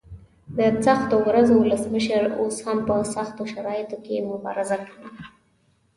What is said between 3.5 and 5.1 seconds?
شرایطو کې مبارزه کوي.